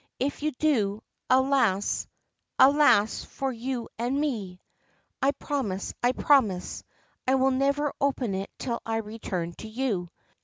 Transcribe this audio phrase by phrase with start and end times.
[0.19, 2.07] If you do alas
[2.57, 4.59] I alas, for you and me 1
[5.21, 6.83] ''I promise, I promise.
[7.27, 10.09] I will never open it till I return to you.'